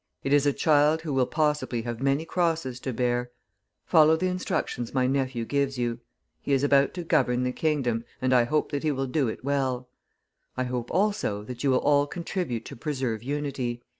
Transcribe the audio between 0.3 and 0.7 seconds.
is a